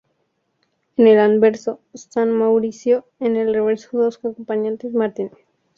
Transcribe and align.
En 0.97 1.05
el 1.05 1.19
anverso, 1.19 1.79
San 1.93 2.31
Mauricio; 2.31 3.05
en 3.19 3.35
el 3.35 3.53
reverso 3.53 3.99
dos 3.99 4.17
acompañantes 4.17 4.93
mártires. 4.93 5.33